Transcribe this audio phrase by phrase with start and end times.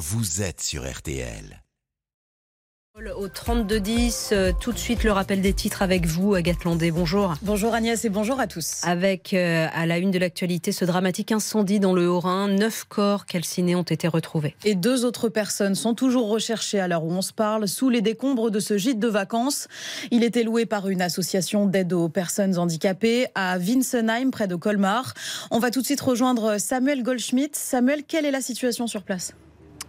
[0.00, 1.62] vous êtes sur RTL.
[3.16, 6.90] Au 32-10, euh, tout de suite le rappel des titres avec vous, Agathe Landé.
[6.90, 7.34] Bonjour.
[7.42, 8.80] Bonjour Agnès et bonjour à tous.
[8.82, 12.48] Avec euh, à la une de l'actualité ce dramatique incendie dans le Haut-Rhin.
[12.48, 14.56] Neuf corps calcinés ont été retrouvés.
[14.64, 18.00] Et deux autres personnes sont toujours recherchées à l'heure où on se parle sous les
[18.00, 19.68] décombres de ce gîte de vacances.
[20.10, 25.12] Il était loué par une association d'aide aux personnes handicapées à Winsenheim, près de Colmar.
[25.50, 27.50] On va tout de suite rejoindre Samuel Goldschmidt.
[27.52, 29.34] Samuel, quelle est la situation sur place?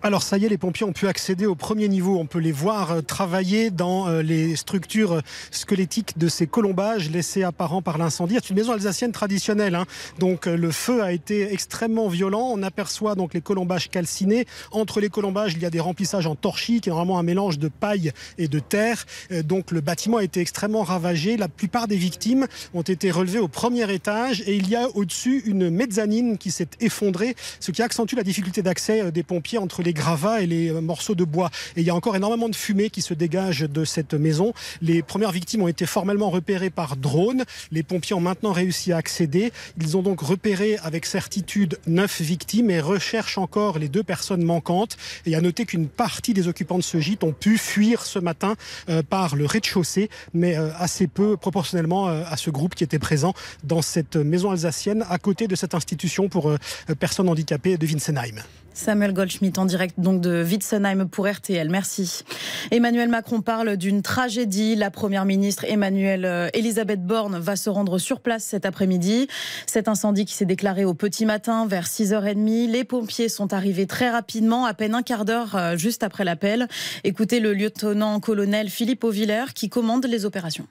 [0.04, 2.18] Alors ça y est, les pompiers ont pu accéder au premier niveau.
[2.18, 7.12] On peut les voir euh, travailler dans euh, les structures euh, squelettiques de ces colombages
[7.12, 8.36] laissés apparents par l'incendie.
[8.42, 9.86] C'est une maison alsacienne traditionnelle, hein.
[10.18, 12.50] donc le feu a été extrêmement violent.
[12.52, 14.48] On aperçoit donc les colombages calcinés.
[14.72, 17.60] Entre les colombages, il y a des remplissages en torchis, qui est normalement un mélange
[17.60, 19.06] de paille et de terre.
[19.44, 21.38] Donc le bâtiment a été extrêmement ravagé.
[21.38, 25.44] La plupart des victimes ont été relevées au premier étage et il y a au-dessus
[25.46, 29.91] une mezzanine qui s'est effondrée, ce qui accentue la difficulté d'accès des pompiers entre les
[29.94, 31.50] gravats et les morceaux de bois.
[31.76, 34.54] Et il y a encore énormément de fumée qui se dégage de cette maison.
[34.82, 37.44] Les premières victimes ont été formellement repérées par drone.
[37.72, 39.52] Les pompiers ont maintenant réussi à accéder.
[39.80, 44.98] Ils ont donc repéré avec certitude neuf victimes et recherchent encore les deux personnes manquantes.
[45.26, 48.56] Et à noter qu'une partie des occupants de ce gîte ont pu fuir ce matin
[48.90, 53.00] euh, par le rez-de-chaussée, mais euh, assez peu proportionnellement euh, à ce groupe qui était
[53.00, 53.34] présent
[53.64, 56.54] dans cette maison alsacienne à côté de cette institution pour
[57.00, 58.42] personnes handicapées de Winsenheim.
[58.74, 61.70] Samuel Goldschmidt en direct donc de Witzenheim pour RTL.
[61.70, 62.24] Merci.
[62.72, 64.76] Emmanuel Macron parle d'une tragédie.
[64.76, 69.28] La première ministre Emmanuelle euh, Elisabeth Borne va se rendre sur place cet après-midi.
[69.68, 72.70] Cet incendie qui s'est déclaré au petit matin vers 6h30.
[72.72, 76.68] Les pompiers sont arrivés très rapidement, à peine un quart d'heure euh, juste après l'appel.
[77.04, 80.68] Écoutez le lieutenant-colonel Philippe Auvillers qui commande les opérations.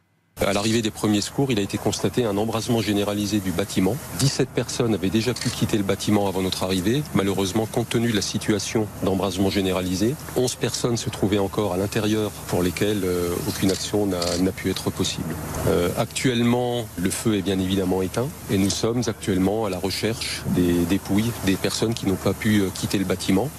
[0.46, 3.94] À l'arrivée des premiers secours, il a été constaté un embrasement généralisé du bâtiment.
[4.20, 7.02] 17 personnes avaient déjà pu quitter le bâtiment avant notre arrivée.
[7.14, 12.30] Malheureusement, compte tenu de la situation d'embrasement généralisé, 11 personnes se trouvaient encore à l'intérieur
[12.48, 15.34] pour lesquelles euh, aucune action n'a pu être possible.
[15.68, 20.42] Euh, actuellement, le feu est bien évidemment éteint et nous sommes actuellement à la recherche
[20.56, 23.50] des dépouilles des personnes qui n'ont pas pu euh, quitter le bâtiment.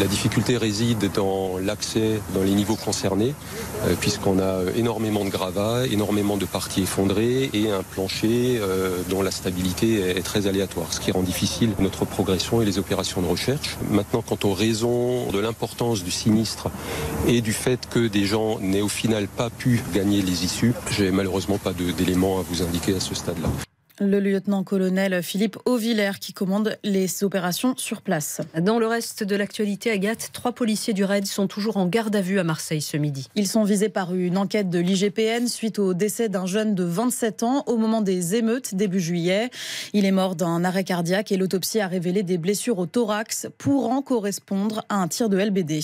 [0.00, 3.34] la difficulté réside dans l'accès dans les niveaux concernés,
[4.00, 9.30] puisqu'on a énormément de gravats, énormément de parties effondrées et un plancher euh, dont la
[9.30, 13.76] stabilité est très aléatoire, ce qui rend difficile notre progression et les opérations de recherche.
[13.90, 16.68] Maintenant, quant aux raisons de l'importance du sinistre
[17.26, 21.10] et du fait que des gens n'aient au final pas pu gagner les issues, j'ai
[21.10, 23.48] malheureusement pas d'éléments à vous indiquer à ce stade-là.
[23.98, 28.42] Le lieutenant-colonel Philippe Auvillers qui commande les opérations sur place.
[28.60, 32.20] Dans le reste de l'actualité, Agathe, trois policiers du RAID sont toujours en garde à
[32.20, 33.28] vue à Marseille ce midi.
[33.36, 37.42] Ils sont visés par une enquête de l'IGPN suite au décès d'un jeune de 27
[37.42, 39.48] ans au moment des émeutes début juillet.
[39.94, 44.02] Il est mort d'un arrêt cardiaque et l'autopsie a révélé des blessures au thorax pourrant
[44.02, 45.80] correspondre à un tir de LBD.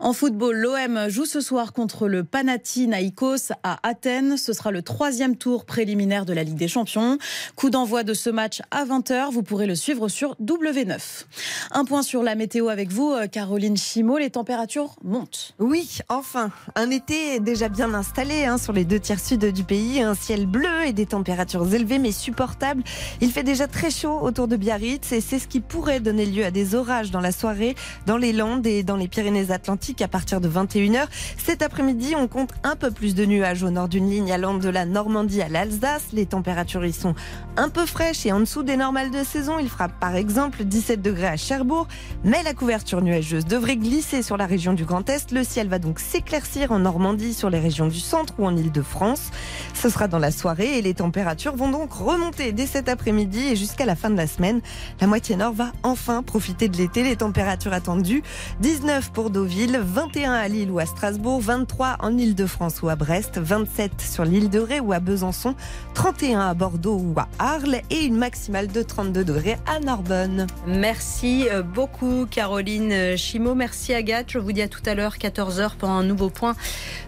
[0.00, 4.36] En football, l'OM joue ce soir contre le Panathinaikos à Athènes.
[4.36, 7.18] Ce sera le troisième tour préliminaire de la Ligue des Champions.
[7.54, 9.30] Coup d'envoi de ce match à 20h.
[9.32, 11.24] Vous pourrez le suivre sur W9.
[11.72, 14.18] Un point sur la météo avec vous, euh, Caroline Chimot.
[14.18, 15.54] Les températures montent.
[15.58, 16.50] Oui, enfin.
[16.74, 20.02] Un été déjà bien installé hein, sur les deux tiers sud du pays.
[20.02, 22.82] Un ciel bleu et des températures élevées mais supportables.
[23.20, 26.44] Il fait déjà très chaud autour de Biarritz et c'est ce qui pourrait donner lieu
[26.44, 27.74] à des orages dans la soirée
[28.06, 31.06] dans les Landes et dans les Pyrénées-Atlantiques à partir de 21h.
[31.36, 34.68] Cet après-midi, on compte un peu plus de nuages au nord d'une ligne allant de
[34.68, 36.04] la Normandie à l'Alsace.
[36.12, 37.14] Les températures y sont
[37.56, 39.58] un peu fraîche et en dessous des normales de saison.
[39.58, 41.88] Il fera par exemple 17 degrés à Cherbourg,
[42.24, 45.32] mais la couverture nuageuse devrait glisser sur la région du Grand Est.
[45.32, 49.30] Le ciel va donc s'éclaircir en Normandie, sur les régions du centre ou en Ile-de-France.
[49.74, 53.56] Ce sera dans la soirée et les températures vont donc remonter dès cet après-midi et
[53.56, 54.60] jusqu'à la fin de la semaine.
[55.00, 57.02] La moitié nord va enfin profiter de l'été.
[57.02, 58.22] Les températures attendues
[58.60, 63.38] 19 pour Deauville, 21 à Lille ou à Strasbourg, 23 en Ile-de-France ou à Brest,
[63.38, 65.54] 27 sur l'île de Ré ou à Besançon,
[65.94, 70.46] 31 à Bordeaux ou à Arles et une maximale de 32 degrés à Narbonne.
[70.66, 73.54] Merci euh, beaucoup Caroline Chimo.
[73.54, 74.30] Merci Agathe.
[74.30, 76.54] Je vous dis à tout à l'heure 14h pour un nouveau point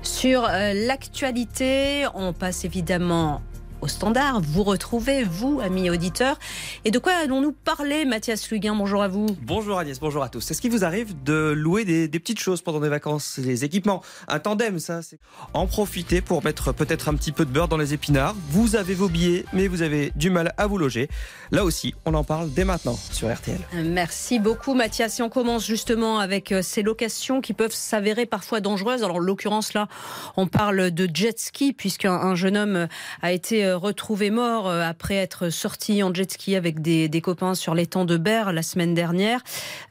[0.03, 2.07] sur euh, l'actualité.
[2.15, 3.43] On passe évidemment
[3.81, 4.41] au standard.
[4.41, 6.39] Vous retrouvez, vous, amis auditeurs.
[6.85, 9.27] Et de quoi allons-nous parler, Mathias Luguin Bonjour à vous.
[9.43, 10.51] Bonjour Agnès, bonjour à tous.
[10.51, 14.39] Est-ce qu'il vous arrive de louer des, petites choses pendant des vacances Les équipements, un
[14.39, 15.19] tandem, ça, c'est.
[15.55, 18.35] En profiter pour mettre peut-être un petit peu de beurre dans les épinards.
[18.51, 21.09] Vous avez vos billets, mais vous avez du mal à vous loger.
[21.51, 23.61] Là aussi, on en parle dès maintenant sur RTL.
[23.75, 25.21] Merci beaucoup, Mathias.
[25.21, 29.03] Et on commence justement avec euh, ces locations qui peuvent s'avérer parfois dangereuses.
[29.03, 29.89] Alors, en l'occurrence, là,
[30.37, 32.89] on parle de jet ski, puisqu'un jeune homme
[33.23, 37.55] a été été retrouvé mort après être sorti en jet ski avec des, des copains
[37.55, 39.41] sur l'étang de Berre la semaine dernière.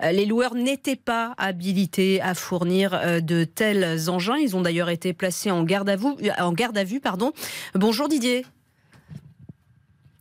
[0.01, 4.37] Les loueurs n'étaient pas habilités à fournir de tels engins.
[4.37, 6.07] Ils ont d'ailleurs été placés en garde à vue.
[6.39, 7.31] En garde à vue pardon.
[7.75, 8.45] Bonjour Didier.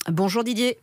[0.08, 0.78] Bonjour Didier.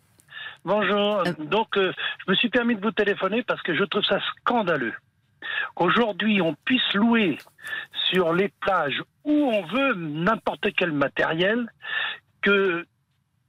[0.66, 1.24] Bonjour.
[1.40, 1.92] Donc, je
[2.28, 4.94] me suis permis de vous téléphoner parce que je trouve ça scandaleux
[5.76, 7.38] qu'aujourd'hui on puisse louer
[8.10, 11.68] sur les plages où on veut n'importe quel matériel,
[12.44, 12.86] qu'il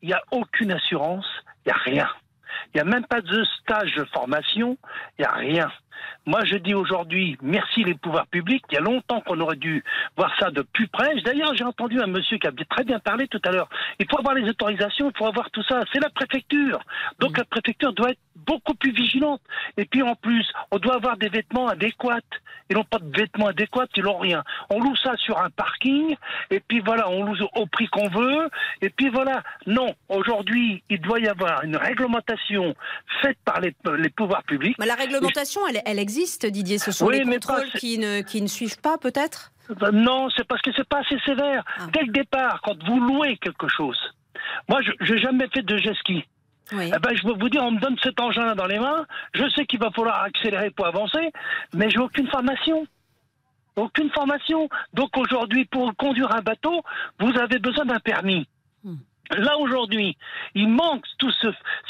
[0.03, 1.27] n'y a aucune assurance,
[1.65, 2.09] il n'y a rien.
[2.73, 4.79] Il n'y a même pas de stage de formation,
[5.19, 5.73] il n'y a rien.
[6.27, 8.65] Moi, je dis aujourd'hui, merci les pouvoirs publics.
[8.71, 9.85] Il y a longtemps qu'on aurait dû
[10.17, 11.15] voir ça de plus près.
[11.23, 13.69] D'ailleurs, j'ai entendu un monsieur qui a très bien parlé tout à l'heure.
[13.99, 15.81] Il faut avoir les autorisations, il faut avoir tout ça.
[15.93, 16.81] C'est la préfecture.
[17.19, 19.41] Donc, la préfecture doit être beaucoup plus vigilante.
[19.77, 22.21] Et puis, en plus, on doit avoir des vêtements adéquats.
[22.71, 24.43] Ils n'ont pas de vêtements adéquats, ils n'ont rien.
[24.71, 26.17] On loue ça sur un parking,
[26.51, 28.49] et puis voilà, on loue au prix qu'on veut,
[28.81, 29.43] et puis voilà.
[29.67, 32.75] Non, aujourd'hui, il doit y avoir une réglementation
[33.21, 33.75] faite par les,
[34.17, 34.77] pouvoirs publics.
[34.79, 36.79] Mais la réglementation, elle, elle existe, Didier.
[36.79, 39.53] Ce sont les contrôles qui, ne, qui ne suivent pas, peut-être?
[39.71, 41.65] Euh, Non, c'est parce que c'est pas assez sévère.
[41.79, 41.87] Ah.
[41.93, 43.99] Dès le départ, quand vous louez quelque chose,
[44.69, 46.25] moi, je n'ai jamais fait de jet ski.
[46.73, 49.05] Eh ben, je peux vous dire, on me donne cet engin-là dans les mains,
[49.35, 51.31] je sais qu'il va falloir accélérer pour avancer,
[51.75, 52.87] mais j'ai aucune formation.
[53.77, 54.69] Aucune formation.
[54.95, 56.83] Donc aujourd'hui, pour conduire un bateau,
[57.21, 58.49] vous avez besoin d'un permis.
[58.83, 58.97] Hmm.
[59.31, 60.17] Là aujourd'hui,
[60.55, 61.35] il manque toute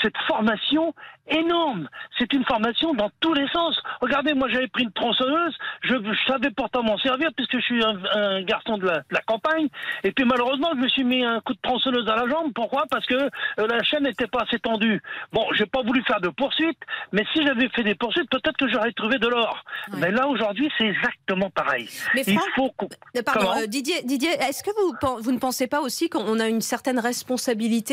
[0.02, 0.94] cette formation
[1.28, 1.88] énorme.
[2.18, 3.80] C'est une formation dans tous les sens.
[4.00, 5.94] Regardez, moi j'avais pris une tronçonneuse, je,
[6.28, 9.68] savais pourtant m'en servir puisque je suis un, garçon de la, campagne.
[10.02, 12.52] Et puis malheureusement, je me suis mis un coup de tronçonneuse à la jambe.
[12.54, 12.84] Pourquoi?
[12.90, 15.00] Parce que euh, la chaîne n'était pas assez tendue.
[15.32, 16.78] Bon, j'ai pas voulu faire de poursuite,
[17.12, 19.64] mais si j'avais fait des poursuites, peut-être que j'aurais trouvé de l'or.
[19.96, 21.88] Mais là aujourd'hui, c'est exactement pareil.
[22.14, 25.80] Mais Il faut euh, Pardon, euh, Didier, Didier est-ce que vous, vous ne pensez pas
[25.80, 27.23] aussi qu'on a une certaine responsabilité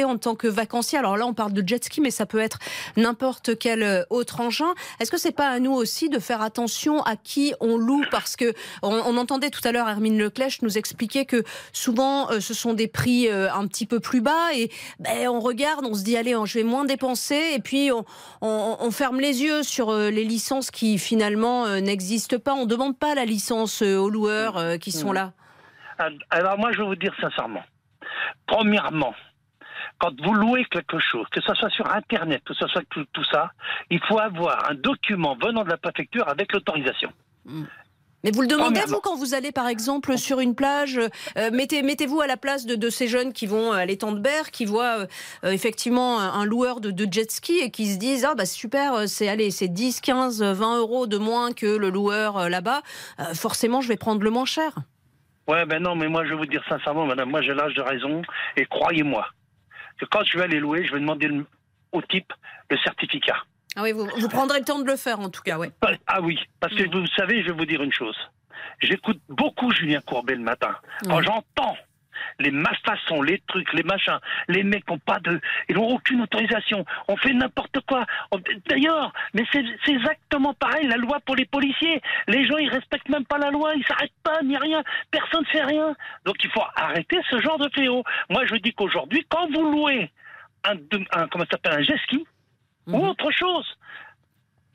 [0.06, 2.60] en tant que vacancier Alors là, on parle de jet ski, mais ça peut être
[2.98, 4.74] n'importe quel euh, autre engin.
[5.00, 8.04] Est-ce que c'est pas à nous aussi de faire attention à qui on loue?
[8.12, 11.44] Parce que on, entendait tout à l'heure Hermine Leclèche nous expliquer que
[11.74, 15.40] souvent euh, ce sont des prix euh, un petit peu plus bas et ben, on
[15.40, 17.92] regarde, on se dit allez, je vais moins dépenser et puis
[18.42, 22.54] on, ferme les yeux sur les licences qui finalement n'existent pas.
[22.54, 25.32] On demande pas la licence aux loueurs qui sont là.
[26.30, 27.64] Alors moi je vais vous dire sincèrement.
[28.48, 29.14] Premièrement,
[30.00, 33.24] quand vous louez quelque chose, que ce soit sur Internet, que ce soit tout, tout
[33.26, 33.52] ça,
[33.90, 37.12] il faut avoir un document venant de la préfecture avec l'autorisation.
[37.46, 37.66] Hmm.
[38.24, 41.00] Mais vous le demandez, vous, quand vous allez, par exemple, sur une plage,
[41.38, 44.52] euh, mettez, mettez-vous à la place de, ces jeunes qui vont à l'étang de Berre,
[44.52, 45.08] qui voient
[45.44, 49.28] euh, effectivement un, loueur de, jet ski et qui se disent Ah, bah super, c'est
[49.28, 52.82] allez, c'est 10, 15, 20 euros de moins que le loueur euh, là-bas.
[53.34, 54.76] forcément, je vais prendre le moins cher.
[55.48, 57.82] Ouais, ben non, mais moi, je vais vous dire sincèrement, madame, moi, j'ai l'âge de
[57.82, 58.22] raison
[58.56, 59.28] et croyez-moi,
[60.12, 61.30] quand je vais aller louer, je vais demander
[61.92, 62.32] au type
[62.70, 63.38] le certificat.
[63.76, 65.68] Ah oui, vous, prendrez le temps de le faire en tout cas, oui.
[66.08, 68.18] Ah oui, parce que vous savez, je vais vous dire une chose.
[68.82, 70.76] J'écoute beaucoup Julien Courbet le matin.
[71.06, 71.78] Quand j'entends
[72.40, 75.40] les malfaçons, les trucs, les machins, les mecs n'ont pas de,
[75.70, 76.86] ils n'ont aucune autorisation.
[77.08, 78.06] On fait n'importe quoi.
[78.68, 82.02] D'ailleurs, mais c'est exactement pareil la loi pour les policiers.
[82.28, 84.84] Les gens ils respectent même pas la loi, ils s'arrêtent pas ni rien.
[85.12, 85.96] Personne ne fait rien.
[86.26, 88.04] Donc il faut arrêter ce genre de fléau.
[88.30, 90.12] Moi je dis qu'aujourd'hui, quand vous louez
[90.64, 90.76] un,
[91.14, 92.26] un comment s'appelle un jet ski
[92.88, 93.10] ou mhm.
[93.10, 93.78] autre chose,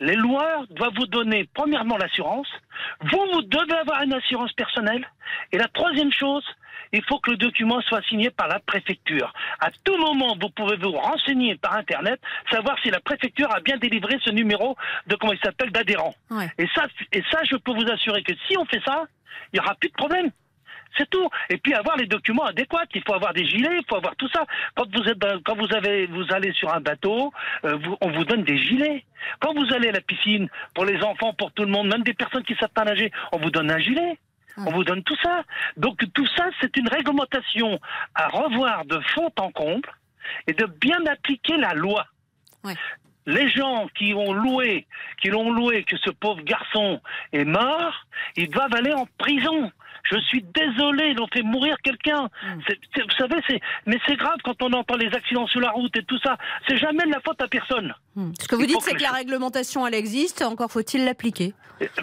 [0.00, 2.48] les loueurs doivent vous donner premièrement l'assurance.
[3.00, 5.06] Vous, vous devez avoir une assurance personnelle.
[5.52, 6.44] Et la troisième chose,
[6.92, 9.32] il faut que le document soit signé par la préfecture.
[9.60, 13.76] À tout moment, vous pouvez vous renseigner par Internet, savoir si la préfecture a bien
[13.76, 14.76] délivré ce numéro
[15.06, 16.14] de, comment il s'appelle, d'adhérent.
[16.58, 19.04] Et, ça, et ça, je peux vous assurer que si on fait ça,
[19.52, 20.30] il n'y aura plus de problème.
[20.96, 21.28] C'est tout.
[21.50, 22.84] Et puis avoir les documents adéquats.
[22.94, 24.44] Il faut avoir des gilets, il faut avoir tout ça.
[24.74, 27.32] Quand vous êtes, quand vous avez, vous allez sur un bateau,
[27.64, 29.04] euh, on vous donne des gilets.
[29.40, 32.14] Quand vous allez à la piscine, pour les enfants, pour tout le monde, même des
[32.14, 34.18] personnes qui savent pas nager, on vous donne un gilet.
[34.58, 35.42] On vous donne tout ça.
[35.76, 37.78] Donc tout ça, c'est une réglementation
[38.14, 39.90] à revoir de fond en comble
[40.46, 42.06] et de bien appliquer la loi.
[43.26, 44.86] Les gens qui ont loué,
[45.20, 47.00] qui l'ont loué, que ce pauvre garçon
[47.32, 49.70] est mort, ils doivent aller en prison.
[50.10, 52.24] Je suis désolé, ils ont fait mourir quelqu'un.
[52.24, 52.60] Mm.
[52.96, 56.04] Vous savez, c'est, mais c'est grave quand on entend les accidents sur la route et
[56.04, 56.36] tout ça.
[56.68, 57.94] C'est jamais de la faute à personne.
[58.14, 58.32] Mm.
[58.40, 60.42] Ce que vous dites, c'est que, la réglementation, elle existe.
[60.42, 61.54] Encore faut-il l'appliquer.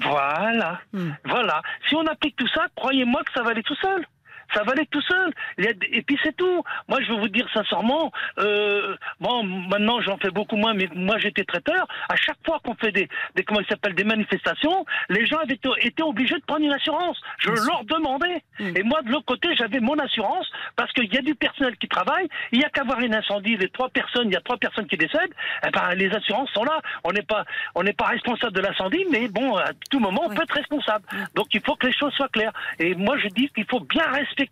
[0.01, 1.12] Voilà, mm.
[1.25, 1.62] voilà.
[1.88, 4.05] Si on applique tout ça, croyez-moi que ça va aller tout seul.
[4.53, 5.33] Ça va aller tout seul.
[5.57, 6.63] Et puis c'est tout.
[6.88, 11.17] Moi, je veux vous dire sincèrement, euh, bon, maintenant j'en fais beaucoup moins, mais moi
[11.17, 11.88] j'étais traiteur.
[12.10, 16.03] À chaque fois qu'on fait des, des comment s'appelle, des manifestations, les gens avaient été
[16.03, 17.19] obligés de prendre une assurance.
[17.39, 18.43] Je leur demandais.
[18.60, 18.77] Mm.
[18.77, 21.88] Et moi, de l'autre côté, j'avais mon assurance parce qu'il y a du personnel qui
[21.88, 22.27] travaille.
[22.51, 24.88] Il y a qu'à voir un incendie, les trois personnes, il y a trois personnes
[24.88, 25.33] qui décèdent.
[25.65, 26.79] Eh ben, les assurances sont là.
[27.03, 27.45] On n'est pas,
[27.75, 31.05] on n'est pas responsable de l'incendie, mais bon, à tout moment, on peut être responsable.
[31.36, 32.53] Donc il faut que les choses soient claires.
[32.79, 34.42] Et moi, je dis qu'il faut bien respecter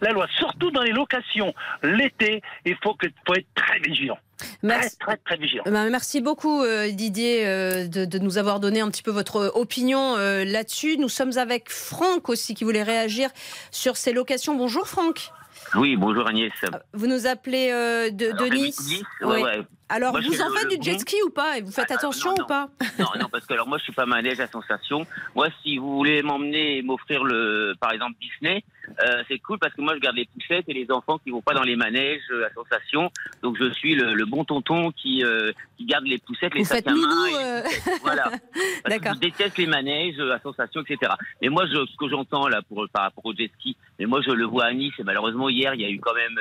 [0.00, 1.54] la loi, surtout dans les locations.
[1.82, 4.18] L'été, il faut, que, faut être très vigilant.
[4.62, 4.96] Merci.
[4.98, 5.64] Très, très, vigilant.
[5.66, 10.16] Ben, merci beaucoup euh, Didier euh, de, nous avoir donné un petit peu votre opinion
[10.16, 10.96] euh, là-dessus.
[10.96, 13.30] Nous sommes avec Franck aussi qui voulait réagir
[13.70, 14.54] sur ces locations.
[14.54, 15.30] Bonjour Franck.
[15.74, 16.52] Oui, bonjour Agnès.
[16.94, 19.42] Vous nous appelez de, Nice, oui.
[19.90, 22.68] Alors, vous en faites du jet ski ou pas Et vous faites attention ou pas
[22.98, 25.06] Non, non, parce que alors moi, je suis pas manège à sensation.
[25.34, 28.62] Moi, si vous voulez m'emmener et m'offrir le, par exemple, Disney,
[29.02, 31.40] euh, c'est cool parce que moi, je garde les poussettes et les enfants qui vont
[31.40, 33.10] pas dans les manèges euh, à sensation.
[33.42, 36.94] Donc, je suis le, bon tonton qui, euh, qui garde les poussettes, les sacs à
[36.94, 37.62] main.
[38.02, 38.30] voilà.
[38.88, 39.14] D'accord.
[39.14, 41.12] Je déteste les manèges à sensation, etc.
[41.40, 44.20] Mais moi, je, ce que j'entends là pour, par rapport au jet ski, mais moi,
[44.20, 44.94] je le vois à Nice.
[44.98, 46.38] Et malheureusement, hier, il y a eu quand même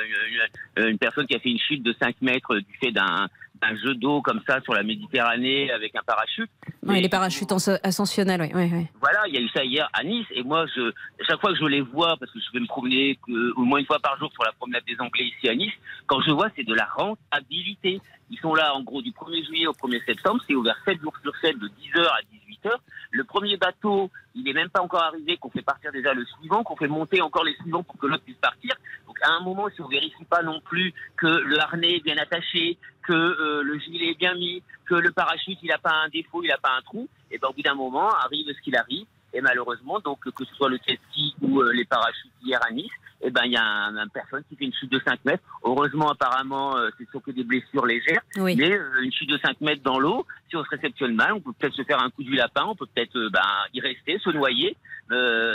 [0.76, 3.28] une, une personne qui a fait une chute de 5 mètres du fait d'un
[3.62, 6.50] un jeu d'eau comme ça sur la Méditerranée avec un parachute.
[6.84, 7.52] Oui, les parachutes
[7.84, 10.92] ascensionnels, oui, oui, Voilà, il y a eu ça hier à Nice, et moi, je,
[11.28, 13.20] chaque fois que je les vois, parce que je vais me promener
[13.56, 15.74] au moins une fois par jour sur la promenade des Anglais ici à Nice,
[16.06, 18.02] quand je vois, c'est de la rentabilité.
[18.30, 21.14] Ils sont là, en gros, du 1er juillet au 1er septembre, c'est ouvert 7 jours
[21.22, 22.76] sur 7, de 10h à 18h.
[23.12, 26.64] Le premier bateau, il n'est même pas encore arrivé, qu'on fait partir déjà le suivant,
[26.64, 28.76] qu'on fait monter encore les suivants pour que l'autre puisse partir.
[29.22, 32.78] À un moment, si on vérifie pas non plus que le harnais est bien attaché,
[33.04, 36.44] que euh, le gilet est bien mis, que le parachute il n'a pas un défaut,
[36.44, 39.06] il n'a pas un trou, et ben au bout d'un moment arrive ce qu'il arrive.
[39.34, 41.00] Et malheureusement, donc que ce soit le jet
[41.42, 44.56] ou euh, les parachutes hier à Nice, et ben il y a un, personne qui
[44.56, 45.44] fait une chute de 5 mètres.
[45.64, 49.84] Heureusement, apparemment, euh, c'est sûr que des blessures légères, mais une chute de 5 mètres
[49.84, 52.36] dans l'eau, si on se réceptionne mal, on peut peut-être se faire un coup du
[52.36, 53.42] lapin, on peut peut-être ben,
[53.74, 54.78] y rester, se noyer.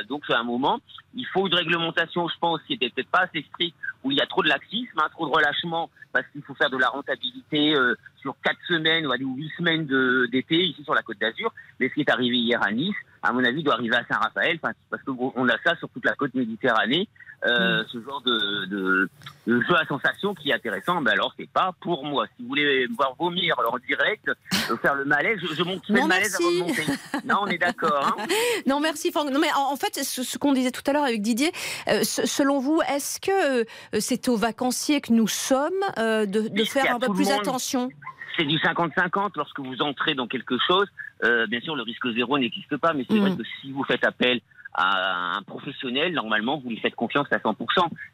[0.08, 0.80] donc à un moment,
[1.14, 4.20] il faut une réglementation, je pense, qui était peut-être pas assez stricte, où il y
[4.20, 7.74] a trop de laxisme, hein, trop de relâchement parce qu'il faut faire de la rentabilité
[7.74, 9.86] euh, sur quatre semaines ou huit semaines
[10.30, 11.52] d'été ici sur la Côte d'Azur.
[11.80, 14.58] Mais ce qui est arrivé hier à Nice, à mon avis, doit arriver à Saint-Raphaël,
[14.58, 17.08] parce qu'on a ça sur toute la côte méditerranée.
[17.44, 17.86] Euh, mm.
[17.92, 19.10] ce genre de, de,
[19.48, 22.26] de, jeu à sensation qui est intéressant, mais alors c'est pas pour moi.
[22.36, 25.82] Si vous voulez me voir vomir en direct, euh, faire le malaise, je, je monte
[25.88, 26.84] le malaise avant de monter.
[27.24, 28.16] Non, on est d'accord.
[28.16, 28.26] Hein
[28.66, 29.30] non, merci Franck.
[29.30, 31.50] Non, mais en, fait, ce, qu'on disait tout à l'heure avec Didier,
[31.88, 33.66] euh, selon vous, est-ce que
[33.98, 37.90] c'est aux vacanciers que nous sommes de, de faire un peu plus attention?
[38.36, 40.86] C'est du 50-50 lorsque vous entrez dans quelque chose.
[41.24, 43.36] Euh, bien sûr, le risque zéro n'existe pas, mais c'est vrai mm.
[43.36, 44.40] que si vous faites appel
[44.74, 47.56] à un professionnel, normalement, vous lui faites confiance à 100%.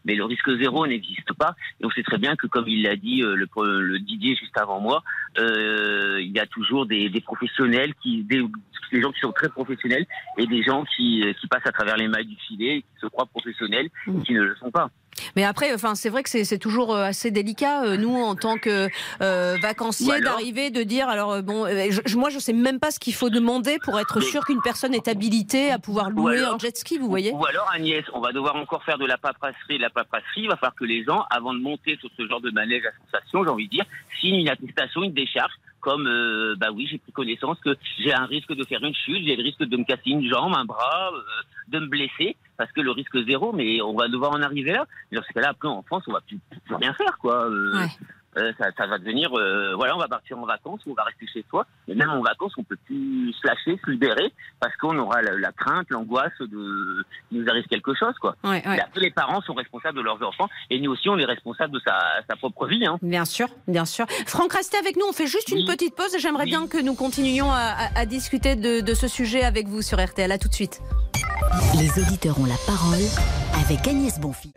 [0.04, 1.54] Mais le risque zéro n'existe pas.
[1.80, 3.48] Et on sait très bien que, comme il l'a dit euh, le,
[3.80, 5.02] le, Didier juste avant moi,
[5.38, 8.42] euh, il y a toujours des, des professionnels, qui, des,
[8.92, 10.06] des, gens qui sont très professionnels
[10.36, 13.26] et des gens qui, qui passent à travers les mailles du filet, qui se croient
[13.26, 14.22] professionnels et mmh.
[14.24, 14.90] qui ne le sont pas.
[15.36, 18.56] Mais après, enfin, c'est vrai que c'est toujours euh, assez délicat, euh, nous, en tant
[18.56, 18.88] que
[19.20, 23.14] euh, vacanciers, d'arriver, de dire, alors bon, je, moi, je sais même pas ce qu'il
[23.14, 26.98] faut demander pour être sûr qu'une personne est habilitée à pouvoir louer un jet ski,
[26.98, 29.90] vous voyez Ou alors, Agnès, on va devoir encore faire de la paperasserie, de la
[29.90, 30.42] paperasserie.
[30.42, 32.90] Il va falloir que les gens, avant de monter sur ce genre de manège à
[33.04, 33.84] sensation, j'ai envie de dire,
[34.20, 38.26] signent une attestation, une décharge comme euh, bah oui, j'ai pris connaissance que j'ai un
[38.26, 41.12] risque de faire une chute, j'ai le risque de me casser une jambe, un bras,
[41.14, 41.20] euh,
[41.68, 44.84] de me blesser, parce que le risque zéro, mais on va devoir en arriver là.
[45.12, 46.38] Dans ce cas-là, après en France, on va plus,
[46.68, 47.48] rien faire, quoi.
[47.48, 47.86] Euh,
[48.38, 51.44] euh, ça, va devenir, euh, voilà, on va partir en vacances, on va rester chez
[51.48, 51.66] soi.
[51.88, 55.52] Et même en vacances, on peut plus se lâcher, se libérer, parce qu'on aura la,
[55.52, 58.36] crainte, l'angoisse de qu'il nous arrive quelque chose, quoi.
[58.44, 58.62] Ouais,
[58.96, 62.36] les parents sont responsables de leurs enfants, et nous aussi, on est responsables de sa,
[62.36, 62.86] propre vie.
[62.86, 62.98] Hein.
[63.02, 64.06] Bien sûr, bien sûr.
[64.26, 65.04] Franck, restez avec nous.
[65.08, 66.14] On fait juste une petite pause.
[66.14, 70.02] et J'aimerais bien que nous continuions à, discuter de, de ce sujet avec vous sur
[70.02, 70.30] RTL.
[70.30, 70.80] À tout de suite.
[71.78, 73.04] Les auditeurs ont la parole
[73.64, 74.52] avec Agnès Bonfils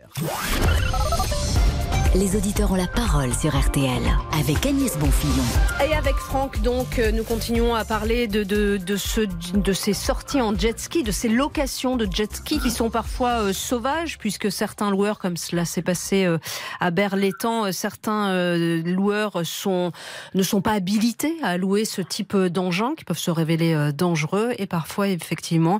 [2.14, 4.02] les auditeurs ont la parole sur RTL
[4.38, 5.42] avec Agnès Bonfillon.
[5.88, 9.22] Et avec Franck, donc, euh, nous continuons à parler de, de, de, ce,
[9.54, 13.40] de ces sorties en jet ski, de ces locations de jet ski qui sont parfois
[13.40, 16.36] euh, sauvages, puisque certains loueurs, comme cela s'est passé euh,
[16.80, 19.92] à Berlétan, certains loueurs sont,
[20.34, 24.66] ne sont pas habilités à louer ce type d'engins qui peuvent se révéler dangereux et
[24.66, 25.78] parfois, effectivement,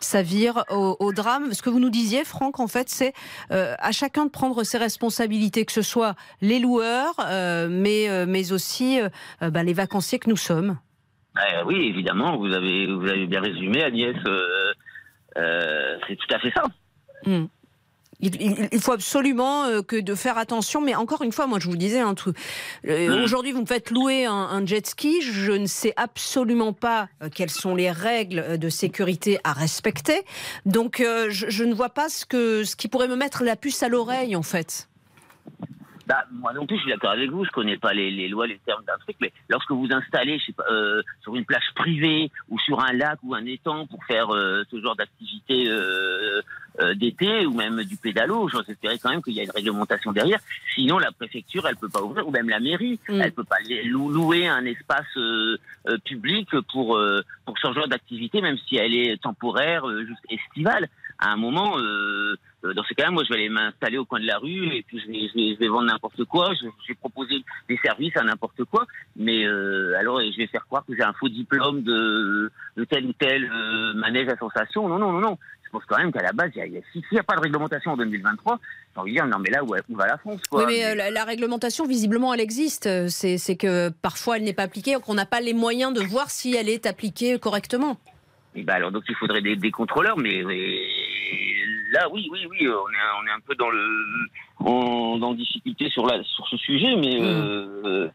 [0.00, 1.52] ça vire au, au drame.
[1.52, 3.12] Ce que vous nous disiez, Franck, en fait, c'est
[3.50, 8.52] à chacun de prendre ses responsabilités que ce soit les loueurs, euh, mais, euh, mais
[8.52, 9.08] aussi euh,
[9.50, 10.78] bah, les vacanciers que nous sommes.
[11.66, 14.16] oui, évidemment, vous avez, vous avez bien résumé, Agnès.
[15.36, 16.64] c'est tout à fait ça.
[17.26, 17.46] Hmm.
[18.20, 21.76] Il, faut absolument euh, que de faire attention, mais encore une fois, moi je vous
[21.76, 22.14] disais, hein,
[22.86, 27.28] euh, aujourd'hui vous me faites louer un, jet ski, je ne sais absolument pas euh,
[27.32, 30.22] quelles sont les règles de sécurité à respecter,
[30.64, 33.88] donc je, ne vois pas ce, que, ce qui pourrait me mettre la puce à
[33.88, 34.88] l'oreille en fait.
[36.06, 37.44] Bah, moi non plus, je suis d'accord avec vous.
[37.44, 40.52] Je connais pas les, lois, les termes d'un truc, mais lorsque vous installez, je sais
[40.52, 44.32] pas, euh, sur une plage privée ou sur un lac ou un étang pour faire
[44.32, 46.42] euh, ce genre d'activité euh,
[46.94, 50.38] d'été ou même du pédalo, j'ose espérer quand même qu'il y a une réglementation derrière.
[50.74, 53.20] Sinon, la préfecture, elle peut pas ouvrir, ou même la mairie, mm.
[53.20, 55.06] elle peut pas louer un espace
[56.04, 57.00] public pour
[57.46, 60.88] pour ce genre d'activité, même si elle est temporaire, juste estivale.
[61.18, 62.36] À un moment euh,
[62.74, 65.00] dans ce cas-là, moi, je vais aller m'installer au coin de la rue et puis
[65.00, 66.52] je vais, vendre n'importe quoi.
[66.54, 68.86] Je, vais proposer des services à n'importe quoi.
[69.16, 73.06] Mais euh, alors, je vais faire croire que j'ai un faux diplôme de, de tel
[73.06, 74.88] ou tel euh, manège à sensation.
[74.88, 75.38] Non, non, non, non.
[75.64, 78.60] Je pense quand même qu'à la base, s'il n'y a, pas de réglementation en 2023,
[78.94, 80.64] j'ai envie de dire, non, mais là, où, va la France quoi.
[80.64, 83.08] Oui, mais, la, réglementation, visiblement, elle existe.
[83.08, 86.54] C'est que parfois, elle n'est pas appliquée, qu'on n'a pas les moyens de voir si
[86.54, 87.98] elle est appliquée correctement.
[88.54, 90.42] Et bah alors, donc, il faudrait des, des contrôleurs, mais
[91.92, 93.86] là, oui, oui, oui, on est, on est un peu dans le,
[94.58, 97.20] en, dans difficulté sur la, sur ce sujet, mais.
[97.20, 97.24] Mm.
[97.84, 98.08] Euh,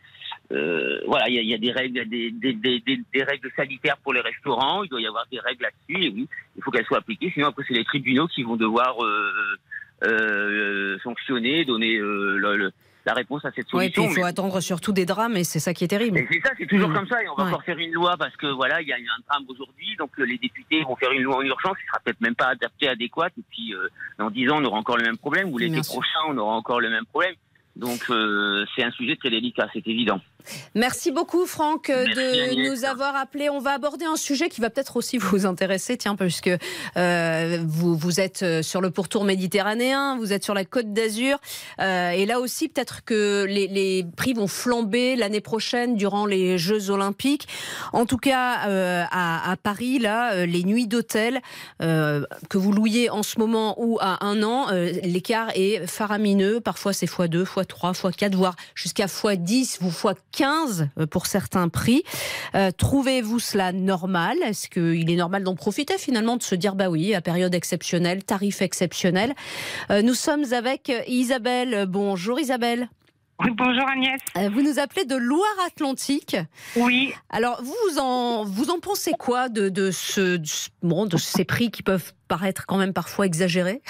[0.51, 4.19] euh, voilà, il y, a des règles, des, des, des, des, règles sanitaires pour les
[4.19, 4.83] restaurants.
[4.83, 6.03] Il doit y avoir des règles là-dessus.
[6.03, 7.31] Et oui, il faut qu'elles soient appliquées.
[7.33, 8.97] Sinon, après, c'est les tribunaux qui vont devoir
[10.03, 12.71] euh, sanctionner, donner le,
[13.05, 14.03] la réponse à cette solution.
[14.03, 16.20] Oui, il faut attendre surtout des drames et c'est ça qui est terrible.
[16.31, 16.93] C'est ça, c'est toujours mm.
[16.93, 18.96] comme ça et on va encore faire une loi parce que voilà, il y a
[18.96, 22.00] un drame aujourd'hui, donc euh, les députés vont faire une loi en urgence, qui sera
[22.03, 25.03] peut-être même pas adaptée, adéquate et puis euh, dans dix ans on aura encore le
[25.03, 27.36] même problème ou l'été prochain on aura encore le même problème.
[27.75, 30.20] Donc euh, c'est un sujet très délicat, c'est évident.
[30.75, 33.50] Merci beaucoup Franck de nous avoir appelé.
[33.50, 36.50] On va aborder un sujet qui va peut-être aussi vous intéresser, tiens, puisque
[36.98, 41.39] euh, vous, vous êtes euh, sur le pourtour méditerranéen, vous êtes sur la côte d'Azur,
[41.79, 47.48] et là aussi peut-être que les, prix vont flamber l'année prochaine durant les Jeux Olympiques.
[47.93, 48.53] En tout cas,
[49.12, 51.41] à, à, Paris, là, les nuits d'hôtel
[51.79, 54.67] que vous louiez en ce moment ou à un an,
[55.03, 56.60] l'écart est faramineux.
[56.62, 60.15] Parfois c'est x2, x 3, x 4, voire jusqu'à x10 ou x15
[61.09, 62.03] pour certains prix.
[62.55, 64.38] Euh, trouvez-vous cela normal?
[64.43, 68.23] Est-ce qu'il est normal d'en profiter finalement, de se dire bah oui, à période exceptionnelle,
[68.23, 69.33] tarif exceptionnel?
[69.89, 71.86] Euh, Nous sommes avec Isabelle.
[71.88, 72.89] Bonjour Isabelle.
[73.39, 74.19] bonjour Agnès.
[74.38, 76.38] Euh, vous nous appelez de Loire-Atlantique.
[76.75, 77.13] Oui.
[77.29, 80.39] Alors vous en vous en pensez quoi de, de ce
[80.84, 83.82] bon, de ces prix qui peuvent paraître quand même parfois exagérés?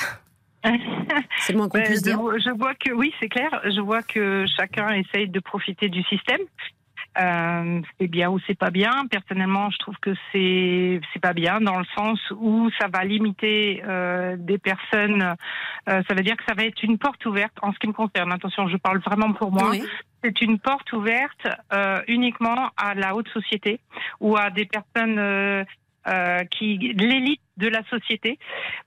[1.38, 2.17] C'est le moins qu'on ben, puisse dire.
[2.17, 3.50] Je vois que oui, c'est clair.
[3.65, 6.41] Je vois que chacun essaye de profiter du système.
[7.19, 8.91] Euh, c'est bien ou c'est pas bien.
[9.10, 13.84] Personnellement, je trouve que c'est c'est pas bien dans le sens où ça va limiter
[13.86, 15.36] euh, des personnes.
[15.89, 17.93] Euh, ça veut dire que ça va être une porte ouverte en ce qui me
[17.93, 18.32] concerne.
[18.32, 19.74] Attention, je parle vraiment pour moi.
[20.24, 23.82] C'est une porte ouverte euh, uniquement à la haute société
[24.19, 25.65] ou à des personnes
[26.08, 28.40] euh, euh, qui l'élite de la société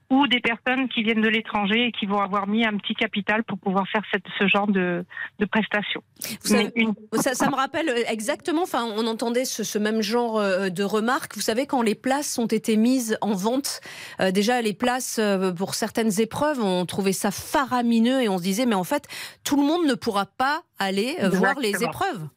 [0.09, 3.43] ou des personnes qui viennent de l'étranger et qui vont avoir mis un petit capital
[3.43, 5.05] pour pouvoir faire cette, ce genre de,
[5.39, 6.03] de prestations.
[6.41, 11.35] ça, ça, me rappelle exactement, enfin, on entendait ce, ce, même genre euh, de remarques.
[11.35, 13.81] Vous savez, quand les places ont été mises en vente,
[14.19, 15.19] euh, déjà les places
[15.57, 19.07] pour certaines épreuves, on trouvait ça faramineux et on se disait, mais en fait,
[19.43, 22.27] tout le monde ne pourra pas aller voir les épreuves.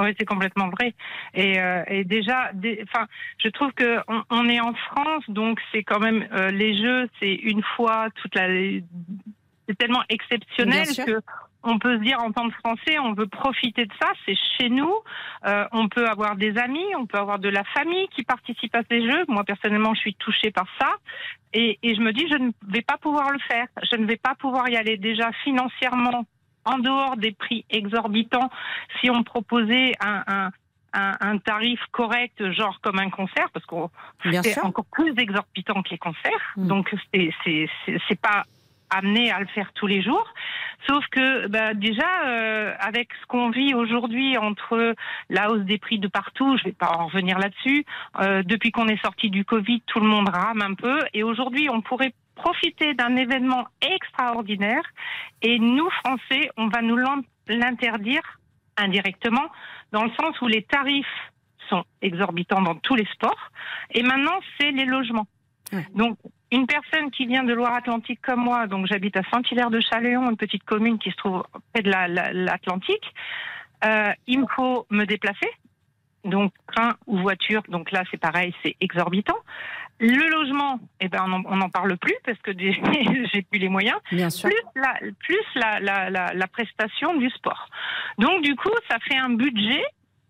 [0.00, 0.92] Oui, c'est complètement vrai.
[1.34, 2.50] Et, euh, et déjà,
[2.82, 3.06] enfin,
[3.38, 7.08] je trouve que on, on, est en France, donc c'est quand même euh, les Jeux,
[7.20, 8.48] c'est une fois toute la,
[9.68, 11.20] c'est tellement exceptionnel que
[11.62, 14.68] on peut se dire en tant que Français, on veut profiter de ça, c'est chez
[14.68, 14.92] nous.
[15.46, 18.82] Euh, on peut avoir des amis, on peut avoir de la famille qui participe à
[18.90, 19.24] ces jeux.
[19.28, 20.90] Moi personnellement, je suis touchée par ça,
[21.52, 23.66] et, et je me dis je ne vais pas pouvoir le faire.
[23.90, 26.26] Je ne vais pas pouvoir y aller déjà financièrement
[26.64, 28.50] en dehors des prix exorbitants,
[29.00, 30.50] si on proposait un,
[30.92, 33.90] un, tarif correct, genre comme un concert, parce qu'on
[34.22, 36.66] c'est encore plus exorbitant que les concerts, mm.
[36.66, 37.30] donc c'est
[38.08, 38.44] c'est pas
[38.90, 40.26] amené à le faire tous les jours.
[40.86, 44.94] Sauf que bah, déjà, euh, avec ce qu'on vit aujourd'hui entre
[45.30, 47.84] la hausse des prix de partout, je vais pas en revenir là-dessus,
[48.20, 51.68] euh, depuis qu'on est sorti du Covid, tout le monde rame un peu, et aujourd'hui,
[51.70, 54.82] on pourrait profiter d'un événement extraordinaire
[55.42, 56.98] et nous, Français, on va nous
[57.48, 58.22] l'interdire
[58.76, 59.48] indirectement
[59.92, 61.06] dans le sens où les tarifs
[61.68, 63.50] sont exorbitants dans tous les sports
[63.90, 65.26] et maintenant, c'est les logements.
[65.94, 66.18] Donc,
[66.52, 70.98] une personne qui vient de Loire-Atlantique comme moi, donc j'habite à Saint-Hilaire-de-Chaléon, une petite commune
[70.98, 73.12] qui se trouve près de l'Atlantique,
[73.84, 75.50] euh, il me faut me déplacer,
[76.24, 79.36] donc train ou voiture, donc là c'est pareil, c'est exorbitant.
[80.00, 83.98] Le logement, eh ben, on n'en parle plus parce que j'ai plus les moyens.
[84.10, 84.48] Bien sûr.
[84.48, 87.68] Plus, la, plus la, la, la, la prestation du sport.
[88.18, 89.84] Donc, du coup, ça fait un budget.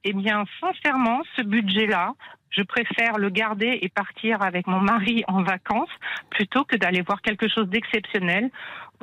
[0.04, 2.12] Eh bien, sincèrement, ce budget-là,
[2.50, 5.90] je préfère le garder et partir avec mon mari en vacances
[6.30, 8.50] plutôt que d'aller voir quelque chose d'exceptionnel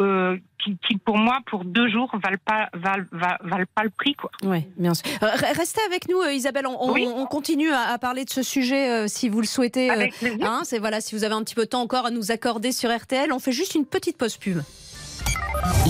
[0.01, 4.13] euh, qui, qui, pour moi, pour deux jours, valent pas, valent, valent, pas le prix.
[4.15, 4.29] Quoi.
[4.43, 5.05] Oui, bien sûr.
[5.23, 6.67] Euh, restez avec nous, euh, Isabelle.
[6.67, 7.07] On, Oui.
[7.07, 9.89] on continue à, à parler de ce sujet euh, si vous le souhaitez.
[9.89, 12.11] euh, Avec hein, c'est voilà, si vous avez un petit peu de temps encore à
[12.11, 14.59] nous accorder sur RTL, on fait juste une petite pause pub.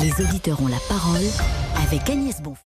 [0.01, 1.21] Les auditeurs ont la parole
[1.87, 2.61] avec Agnès Bonfils.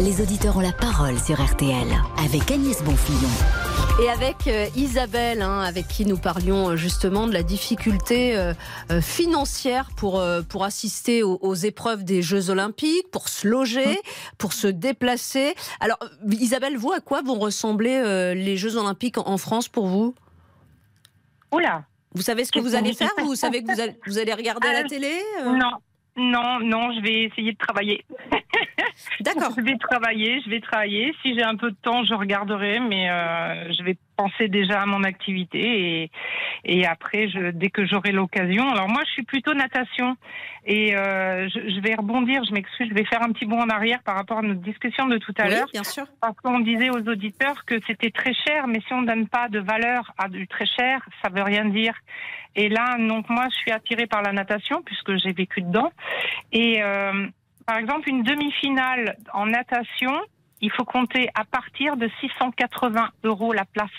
[0.00, 1.86] Les auditeurs ont la parole sur RTL
[2.24, 3.30] avec Agnès Bonfillon.
[4.02, 8.52] Et avec euh, Isabelle, hein, avec qui nous parlions euh, justement de la difficulté euh,
[9.00, 14.00] financière pour, euh, pour assister aux, aux épreuves des Jeux Olympiques, pour se loger,
[14.36, 15.54] pour se déplacer.
[15.78, 19.86] Alors, Isabelle, vous, à quoi vont ressembler euh, les Jeux Olympiques en, en France pour
[19.86, 20.12] vous?
[21.52, 21.84] Oula.
[22.14, 24.68] Vous savez ce que vous allez faire Vous savez que vous allez, vous allez regarder
[24.68, 25.70] à la télé Non,
[26.16, 28.04] non, non, je vais essayer de travailler.
[29.20, 29.52] D'accord.
[29.56, 31.12] Je vais travailler, je vais travailler.
[31.22, 34.86] Si j'ai un peu de temps, je regarderai, mais euh, je vais penser déjà à
[34.86, 35.60] mon activité
[36.02, 36.10] et,
[36.64, 38.68] et après, je, dès que j'aurai l'occasion.
[38.70, 40.16] Alors moi, je suis plutôt natation
[40.66, 42.42] et euh, je, je vais rebondir.
[42.44, 45.06] Je m'excuse, je vais faire un petit bond en arrière par rapport à notre discussion
[45.06, 45.68] de tout à Oui, l'heure.
[45.72, 46.04] bien sûr.
[46.20, 49.48] Parce qu'on disait aux auditeurs que c'était très cher, mais si on ne donne pas
[49.48, 51.94] de valeur à du très cher, ça veut rien dire.
[52.56, 55.90] Et là, donc moi, je suis attirée par la natation puisque j'ai vécu dedans.
[56.52, 57.26] Et euh,
[57.66, 60.12] par exemple, une demi-finale en natation,
[60.64, 63.90] il faut compter à partir de 680 euros la place.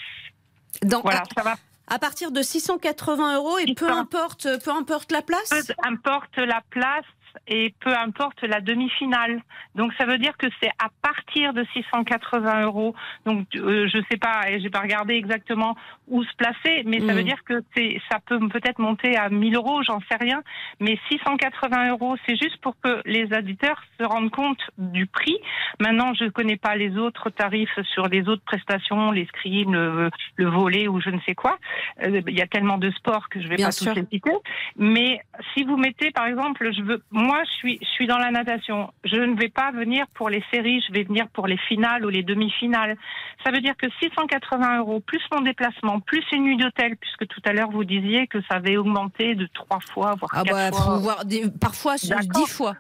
[0.82, 1.52] Donc, Voilà, ça va.
[1.88, 5.50] à, à partir de 680 euros et peu importe, peu importe la place?
[5.50, 7.06] Peu importe la place
[7.48, 9.42] et peu importe la demi-finale.
[9.76, 12.96] Donc ça veut dire que c'est à partir de 680 euros.
[13.26, 15.76] Donc euh, je sais pas, et j'ai pas regardé exactement
[16.08, 19.56] où se placer, mais ça veut dire que c'est, ça peut peut-être monter à 1000
[19.56, 20.42] euros, j'en sais rien.
[20.80, 25.38] Mais 680 euros, c'est juste pour que les auditeurs se rendent compte du prix.
[25.80, 30.88] Maintenant, je connais pas les autres tarifs sur les autres prestations, l'escrime, le, le volet
[30.88, 31.58] ou je ne sais quoi.
[32.04, 33.94] Euh, Il y a tellement de sports que je vais Bien pas sûr.
[33.94, 34.32] tous les citer.
[34.78, 35.22] Mais
[35.54, 38.92] si vous mettez, par exemple, je veux, moi, je suis, je suis dans la natation.
[39.04, 42.10] Je ne vais pas venir pour les séries, je vais venir pour les finales ou
[42.10, 42.96] les demi-finales.
[43.44, 47.42] Ça veut dire que 680 euros plus mon déplacement, plus une nuit d'hôtel, puisque tout
[47.46, 50.72] à l'heure vous disiez que ça avait augmenté de trois fois, voire Ah quatre bah,
[50.72, 50.96] fois.
[50.96, 51.96] faut voir des- parfois.
[51.98, 52.76] 10 fois.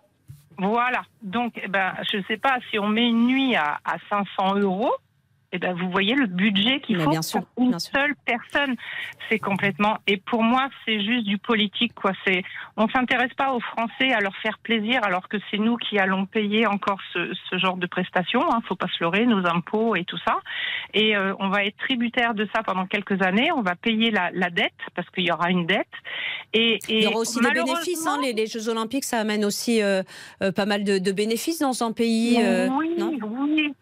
[0.58, 1.04] Voilà.
[1.21, 4.56] Donc, eh ben, je ne sais pas si on met une nuit à, à 500
[4.60, 4.93] euros.
[5.55, 7.93] Eh ben, vous voyez le budget qu'il faut bien sûr, pour une bien sûr.
[7.93, 8.75] seule personne.
[9.29, 9.97] C'est complètement.
[10.05, 12.11] Et pour moi, c'est juste du politique, quoi.
[12.25, 12.43] C'est.
[12.75, 16.25] On s'intéresse pas aux Français à leur faire plaisir, alors que c'est nous qui allons
[16.25, 18.41] payer encore ce, ce genre de prestations.
[18.51, 20.39] Hein, faut pas se leurrer, nos impôts et tout ça.
[20.93, 23.51] Et euh, on va être tributaire de ça pendant quelques années.
[23.53, 25.87] On va payer la, la dette parce qu'il y aura une dette.
[26.53, 28.05] Et, et Il y aura aussi des bénéfices.
[28.05, 30.03] hein, les, les Jeux Olympiques, ça amène aussi euh,
[30.43, 32.37] euh, pas mal de, de bénéfices dans un pays.
[32.77, 33.13] oui, non?
[33.23, 33.73] oui.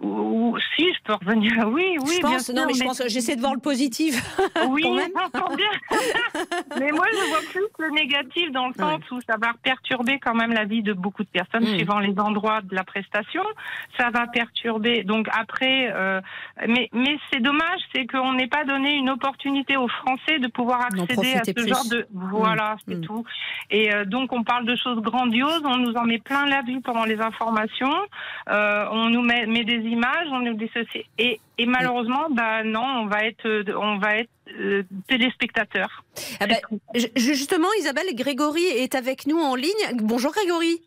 [0.00, 1.52] Ou, si, je peux revenir.
[1.68, 4.14] Oui, oui, je bien sûr, non, mais je pense, j'essaie de voir le positif.
[4.68, 5.10] Oui, quand même.
[5.32, 5.70] j'entends bien.
[6.78, 10.34] mais moi, je vois plus le négatif dans le sens où ça va perturber quand
[10.34, 11.76] même la vie de beaucoup de personnes Mm.
[11.76, 13.42] suivant les endroits de la prestation.
[13.98, 15.02] Ça va perturber.
[15.04, 16.20] Donc après, euh,
[16.68, 20.82] mais mais c'est dommage, c'est qu'on n'ait pas donné une opportunité aux Français de pouvoir
[20.86, 21.68] accéder à ce plus.
[21.68, 22.06] genre de.
[22.12, 23.00] Voilà, c'est Mm.
[23.02, 23.24] tout.
[23.70, 26.80] Et euh, donc on parle de choses grandioses, on nous en met plein la vue
[26.82, 27.94] pendant les informations,
[28.50, 31.04] euh, on nous met, met des images, on nous dit ceci.
[31.18, 36.04] Et, et malheureusement, bah non, on va être, euh, on va être euh, téléspectateurs.
[36.40, 36.56] Ah bah,
[36.94, 39.72] ju- justement, Isabelle, Grégory est avec nous en ligne.
[40.02, 40.82] Bonjour Grégory.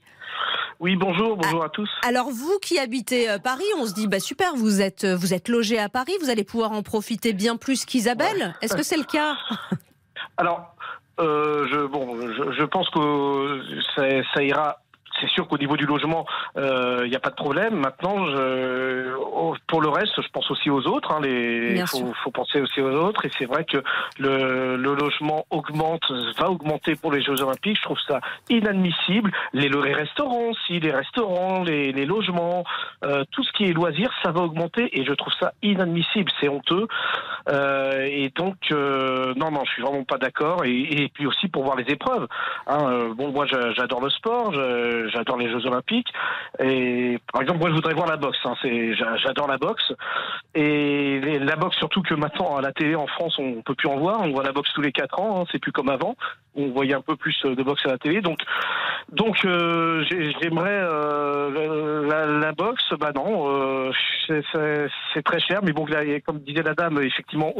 [0.80, 1.90] Oui, bonjour, bonjour à tous.
[2.04, 5.34] Alors vous qui habitez euh, Paris, on se dit bah super, vous êtes euh, vous
[5.34, 8.56] êtes logé à Paris, vous allez pouvoir en profiter bien plus qu'Isabelle.
[8.62, 9.36] Est-ce que c'est le cas?
[10.38, 10.74] Alors,
[11.20, 13.62] euh, je, bon, je, je pense que
[13.96, 14.78] ça, ça ira.
[15.22, 16.26] C'est sûr qu'au niveau du logement,
[16.58, 17.76] euh, il n'y a pas de problème.
[17.76, 19.14] Maintenant, je,
[19.68, 21.12] pour le reste, je pense aussi aux autres.
[21.12, 21.76] Hein, les,
[22.24, 23.26] faut, penser aussi aux autres.
[23.26, 23.78] Et c'est vrai que
[24.20, 26.04] le, le logement augmente,
[26.38, 27.78] va augmenter pour les Jeux Olympiques.
[27.78, 29.32] Je trouve ça inadmissible.
[29.54, 32.64] Les, les restaurants aussi, les restaurants, les, les logements,
[33.04, 35.00] euh, tout ce qui est loisirs, ça va augmenter.
[35.00, 36.32] Et je trouve ça inadmissible.
[36.40, 36.88] C'est honteux.
[37.50, 40.64] Euh, et donc, euh, non, non, je suis vraiment pas d'accord.
[40.66, 40.72] Et,
[41.04, 42.28] et puis aussi pour voir les épreuves.
[42.68, 44.54] Hein, euh, bon, moi, j'a- j'adore le sport.
[44.54, 46.12] Je- j'adore les Jeux Olympiques.
[46.60, 48.38] Et par exemple, moi, je voudrais voir la boxe.
[48.45, 48.54] Hein,
[49.24, 49.93] j'adore la boxe.
[50.56, 53.98] Et la boxe, surtout que maintenant à la télé en France, on peut plus en
[53.98, 54.22] voir.
[54.22, 55.41] On voit la boxe tous les quatre ans.
[55.41, 56.15] Hein, c'est plus comme avant.
[56.56, 58.22] On voyait un peu plus de boxe à la télé.
[58.22, 58.39] Donc,
[59.10, 60.82] donc, j'aimerais
[62.41, 62.93] la, boxe.
[63.00, 63.91] Bah non,
[64.52, 65.62] c'est, très cher.
[65.63, 65.86] Mais bon,
[66.26, 67.54] comme disait la dame, effectivement,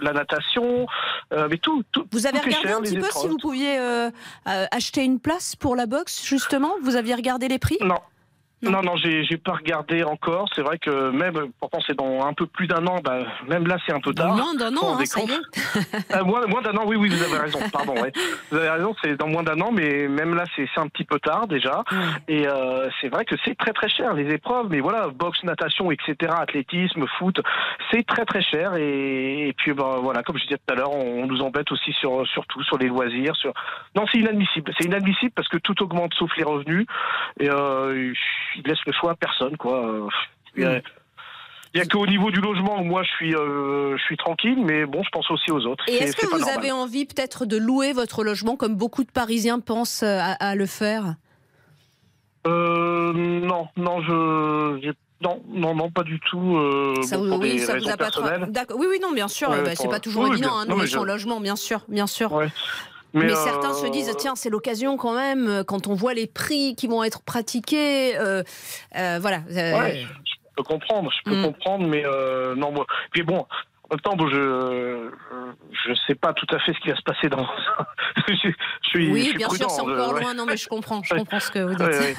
[0.00, 0.86] la natation,
[1.32, 2.06] mais tout, tout.
[2.12, 3.78] Vous avez regardé un petit peu si vous pouviez
[4.44, 6.72] acheter une place pour la boxe, justement?
[6.82, 7.78] Vous aviez regardé les prix?
[7.80, 7.98] Non.
[8.62, 10.48] Non, non, j'ai pas regardé encore.
[10.54, 13.78] C'est vrai que même, pourtant c'est dans un peu plus d'un an, bah, même là
[13.86, 14.36] c'est un peu tard.
[14.36, 16.14] moins d'un an, hein, ça y est.
[16.16, 17.58] euh, moins, d'un an, oui, oui, vous avez raison.
[17.72, 18.12] Pardon, ouais.
[18.50, 21.18] Vous avez raison, c'est dans moins d'un an, mais même là c'est un petit peu
[21.18, 21.84] tard déjà.
[22.28, 25.90] Et euh, c'est vrai que c'est très très cher les épreuves, mais voilà, boxe, natation,
[25.90, 27.40] etc., athlétisme, foot,
[27.90, 28.74] c'est très très cher.
[28.76, 32.26] Et, puis bah, voilà, comme je disais tout à l'heure, on, nous embête aussi sur
[32.26, 33.34] surtout sur les loisirs.
[33.36, 33.54] Sur
[33.96, 34.72] non, c'est inadmissible.
[34.78, 36.86] C'est inadmissible parce que tout augmente sauf les revenus.
[37.38, 38.12] Et euh,
[38.56, 40.08] il laisse le choix à personne, quoi.
[40.56, 40.82] Il
[41.76, 44.86] n'y a, qu'au niveau du logement où moi je suis, euh, je suis tranquille, mais
[44.86, 45.84] bon, je pense aussi aux autres.
[45.86, 49.60] Et est-ce que vous avez envie peut-être de louer votre logement comme beaucoup de Parisiens
[49.60, 51.14] pensent euh, à, le faire?
[52.46, 54.92] Euh, Non, non, je.
[55.22, 56.58] Non, non, non, pas du tout.
[57.02, 58.24] ça vous, oui, ça vous a pas trop...
[58.74, 59.50] Oui, oui, non, bien sûr.
[59.50, 62.32] Bah, c'est pas toujours évident, hein, louer son logement, bien sûr, bien sûr.
[63.12, 66.26] Mais, certains se disent, euh, tiens, c'est l'occasion quand même, euh, quand on voit les
[66.26, 68.16] prix qui vont être pratiqués.
[68.18, 68.42] Euh,
[68.92, 69.40] voilà.
[69.48, 70.06] je
[70.56, 71.44] peux comprendre, je peux mm.
[71.44, 72.04] comprendre, mais
[72.56, 72.86] non, moi.
[73.12, 73.46] Puis bon,
[73.90, 75.10] même temps, bon, je
[75.72, 77.46] je sais pas tout à fait ce qui va se passer dans.
[78.28, 78.34] je,
[78.82, 80.34] suis, oui, bien sûr, c'est encore loin.
[80.34, 82.18] Non, mais je comprends, je comprends ce que vous dites.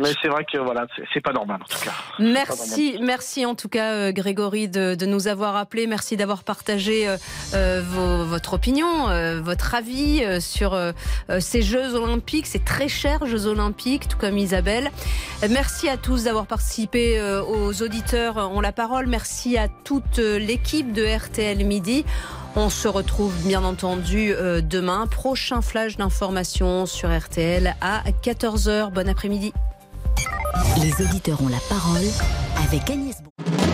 [0.00, 1.92] mais c'est vrai que voilà, c'est pas normal en tout cas.
[2.18, 5.86] Merci, merci en tout cas, euh, Grégory, de, de, nous avoir appelé.
[5.86, 7.16] Merci d'avoir partagé euh,
[7.54, 10.78] euh vos, votre opinion, euh, votre avis sur
[11.38, 12.46] ces Jeux Olympiques.
[12.46, 14.90] C'est très cher, Jeux Olympiques, tout comme Isabelle.
[15.50, 17.20] Merci à tous d'avoir participé.
[17.48, 19.06] aux auditeurs ont la parole.
[19.06, 22.06] Merci à toute l'équipe l'équipe de RTL Midi.
[22.56, 25.06] On se retrouve bien entendu euh, demain.
[25.06, 28.90] Prochain flash d'information sur RTL à 14h.
[28.90, 29.52] Bon après-midi.
[30.80, 32.06] Les auditeurs ont la parole
[32.66, 33.16] avec Agnès